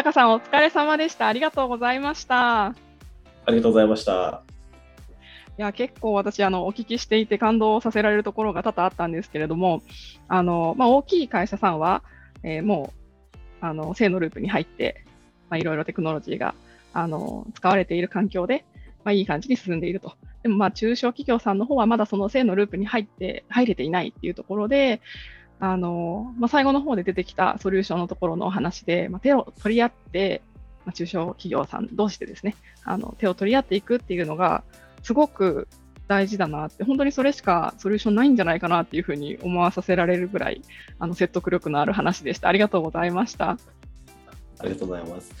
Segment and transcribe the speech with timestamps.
[0.00, 1.28] 坂さん、お疲れ様でした。
[1.28, 2.68] ありがとうございました。
[2.68, 2.74] あ
[3.48, 4.42] りがとうございました。
[5.58, 9.82] いや結構私あのお聞きしていて感動させられるところが多々あったんですけれども
[10.26, 12.02] あの、まあ、大きい会社さんは、
[12.42, 12.94] えー、も
[13.34, 15.04] うあの正のループに入って
[15.52, 16.54] いろいろテクノロジーが
[16.94, 18.64] あの使われている環境で、
[19.04, 20.14] まあ、いい感じに進んでいると。
[20.42, 25.02] でもまあ中小企業さんの方はまだその正のループに入って入れていないっていうところで、
[25.62, 30.40] あのまあ、最後の方で出てきたソリューションのところのお話で、まあ、手を取り合って、
[30.86, 34.64] まあ、中小企業さん同士でですねあの手を取り合っていくっていうのが
[35.02, 35.68] すごく
[36.08, 40.60] 大事だなって、本当にそれしかソリューションないんじゃないかなっていうふうに思わさせられるぐらい、
[40.98, 42.48] あの説得力のある話でした。
[42.48, 43.50] ありがとうございました。
[43.50, 45.32] ありがとうございます。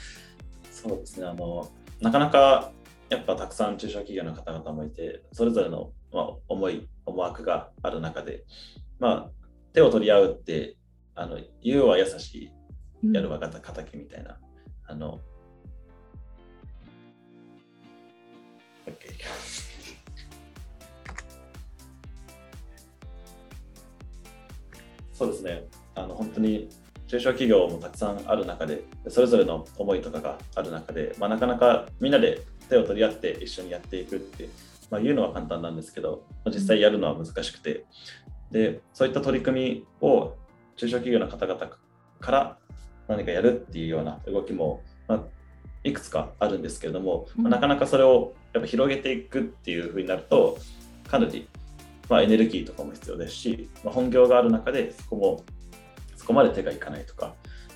[0.70, 1.68] そうですね、あの
[2.00, 2.70] なかなか
[3.08, 8.44] やっぱたくさん中小企業の方々もいて、それぞれの、まあ、思い、思惑がある中で、
[9.00, 9.30] まあ、
[9.72, 10.76] 手を取り合うって、
[11.14, 12.50] あの言うは優し
[13.02, 14.38] い、やるは敵みたいな、
[14.88, 15.20] うん、あの
[25.12, 25.64] そうですね。
[25.94, 26.70] あの本当に
[27.06, 34.48] 中小企業もたくさんある中でそれぞれの思いとかがある中で、まあ、なかなかみんなで手を取り合って一緒にやっていくって、
[34.90, 37.84] まあ、言うのは簡単なんですけど、まあ、実際やるのは難しくて
[38.50, 40.34] でそういった取り組みを
[40.76, 41.70] 中小企業の方々
[42.20, 42.58] から
[43.08, 45.22] 何かやるっていうような動きも、まあ、
[45.84, 50.58] いくつかあるんですけれども、まあ、なかなかそれをやっぱ広げていくっていうふうになると
[51.08, 51.48] かなり、
[52.08, 55.44] まあ、エネルギーとかも必要ですし、まあ、本業がある中でそこも
[56.16, 57.34] そこまで手がいかないとか、ま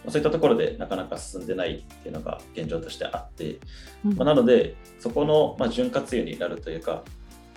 [0.08, 3.58] あ、そういったところでなかなか進んでないっていうのが現状としてあって、
[4.04, 7.02] まあ、なのでそこの、まあ、潤滑油になるというか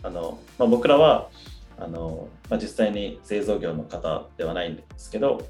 [0.04, 1.30] あの、まあ、僕らは
[1.78, 5.48] あの、まあ、実際に製造業の方ではないんですけど、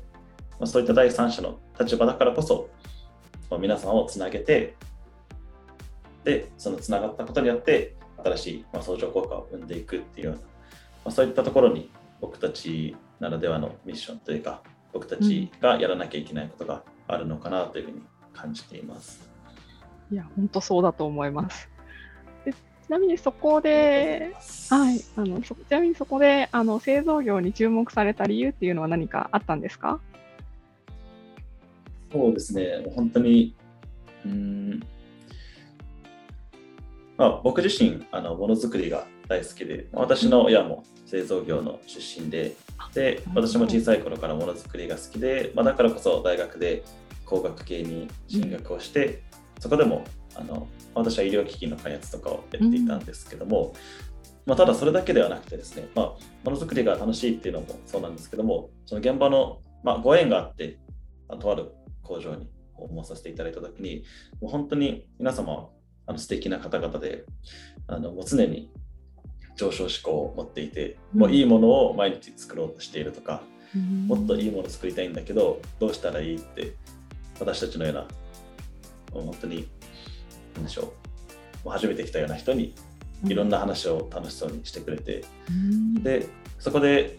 [0.60, 2.70] まあ、そういった第三者の立場だからこそ、
[3.50, 4.76] まあ、皆さんをつなげて
[6.24, 10.48] でそのつながったことによって新しい、まあ、相乗効果を生んでいくっていうような、ま
[11.06, 11.90] あ、そういったところに
[12.20, 14.62] 僕たちならではのミッションというか
[14.94, 18.02] 僕たちがやらなきゃいけないことがあるのかなというふうに
[18.34, 19.30] 感じています。
[20.12, 21.70] いや本当そうだと思います。
[22.88, 24.34] ちなみにそこで、
[24.70, 30.00] はい、あのそちなみにそこであの製造業に注目された理由っていうのは何かあったんですか？
[32.10, 33.54] そうですね、本当に、
[34.26, 34.80] うん
[37.18, 42.56] まあ、僕自身あのものづくりが大好きで私の親も製造業の出身で
[42.94, 46.84] で私も小さい頃からものづくりが好きで、まあ、だからこそ大学で
[47.26, 49.22] 工学系に進学をして、
[49.60, 50.06] そこでも
[50.40, 53.74] あの私は医療機器の開発とかをやっていたんですけども、
[54.46, 56.06] まあ、ただそれだけではなくてですね、まあ、
[56.44, 60.78] ものづくりが楽しいっていうのもそうなんですけどもその現場の、まあ、ご縁があって
[61.40, 61.72] とある
[62.04, 64.04] 工場に訪問させていただいた時に
[64.40, 65.70] もう本当に皆様
[66.06, 67.26] あの素敵な方々で
[67.88, 68.72] あのもう常に
[69.58, 73.42] 上昇志向を持っていて、もういいものを毎日作ろうとしているとか、
[73.76, 76.76] うん、もっといいものを作りたいんだけどどうしたらいいって
[77.40, 78.08] 私たちのような
[79.12, 79.68] 本当に
[80.58, 80.94] 何でしょ
[81.66, 82.74] う初めて来たような人に
[83.26, 86.28] いろんな話を楽しそうにしてくれて、うん、で
[86.60, 87.18] そこで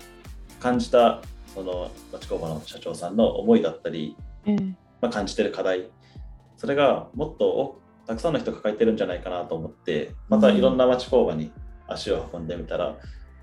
[0.60, 1.22] 感じた
[1.54, 4.16] その町工場の社長さんの思いだったり、
[4.46, 5.88] うん、まあ、感じてる課題
[6.56, 11.52] それがもっとたくさんの人抱えてるんじゃないかなと思ってまたいろんな町工場に
[11.88, 12.96] 足を運んでみたら、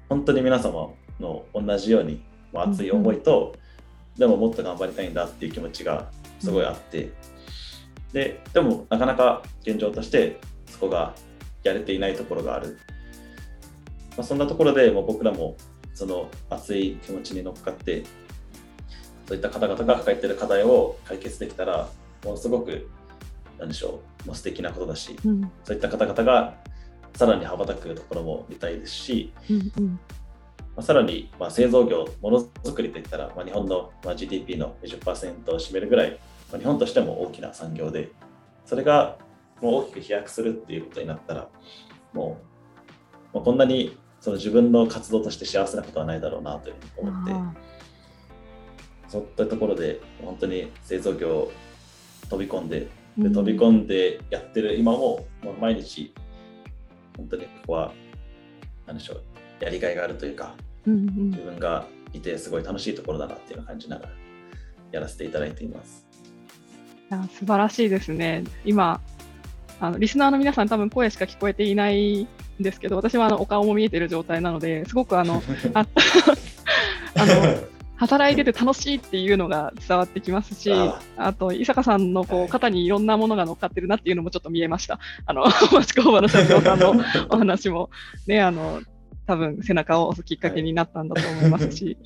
[0.07, 2.23] 本当に皆様の同じように
[2.53, 3.55] 熱い思いと、
[4.17, 7.11] でももっと頑張りたいんだっていう気持ちがすごいあって、
[8.15, 11.13] ででもなかなか現状としてそこが
[11.63, 12.79] やれていないところがある、
[14.15, 15.57] まあ、そんなところでもう僕らも
[15.93, 18.05] その熱い気持ちに乗っかって
[19.27, 21.89] そういった方々が抱えている課題を解決できたら
[22.23, 22.89] ものすごく
[23.59, 26.55] なんでしょう、もう素敵なことだし、うん、そういった方々が
[27.15, 29.97] さらに羽ばたくところも見たいですし、うんうん、ま
[30.77, 36.19] あ、さらに、まあ、製造業、ものづくりといったら、まあ、日本の、まあ、GDP の20%を占めるぐらい、まあ、
[36.51, 38.11] 日本としても大きな産業で、
[38.65, 39.17] それが
[39.61, 41.49] もう大きく飛躍するっていうことになったら、
[42.13, 42.37] も
[43.33, 47.33] う、まあ、こんなにその自分の活動として幸せなことはないだろうなというふうに思って、
[49.07, 51.51] そういったところで、本当に製造業
[52.29, 52.87] 飛び込んで
[53.17, 56.13] で飛び込んでやってる今も、もう毎日
[57.17, 57.93] 本当にここは
[58.85, 59.23] 何でしょう
[59.63, 60.53] やりがいがあるというか、
[60.85, 64.11] うんうん、自分がいてすごい楽しいところだなっていうのを感じながら
[64.91, 66.04] やらせていただいています。
[67.11, 68.43] いや素晴らしいですね。
[68.63, 69.01] 今
[69.79, 72.27] あのリスナーの皆さん多分声しか聞こえていないん
[72.59, 75.43] ですけど私はあのお顔も見えている状態なのですごくあの
[75.73, 75.85] あ
[77.15, 81.33] あの働いてて楽しいっていうのが伝わってきますし、ああ。
[81.33, 84.99] と、伊坂さんのこはいう肩にいろんなものが乗っかってるなっていうのもちょっと見えました。
[85.25, 86.93] あの、町工場の社長さんの
[87.29, 87.89] お話も、
[88.27, 88.81] ね、あの、
[89.25, 91.97] 多分背中を押すきっかけになったんだと思いますし、い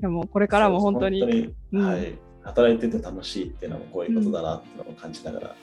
[0.00, 5.54] やもうこれからも本当に、はい、働いてて楽しいっていうのもこういうことだなっていうのを感じながら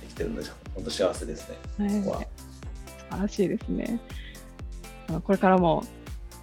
[0.00, 1.56] 生きてるので、本当幸せですね。
[1.78, 2.26] はいここは素
[3.10, 4.00] 晴らしいですね。
[5.24, 5.84] これからも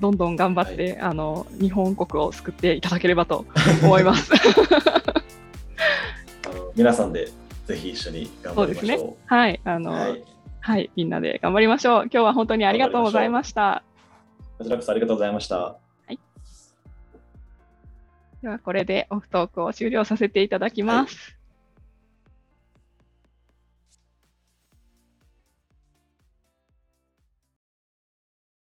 [0.01, 3.45] どんどん頑張って、あの日本国を救っていただければと
[3.83, 4.31] 思います。
[6.45, 7.29] あの皆さんで
[7.65, 9.93] ぜひ一緒に頑張りましょはい、あの、う。
[9.93, 10.23] はい、
[10.59, 12.01] はい、みんなで頑張りましょう。
[12.03, 13.83] 今日は本当にありがとうございました。
[14.57, 15.84] こちらこそありがとうございました。
[18.45, 21.35] ではこれでオフトークを終了させていただきます。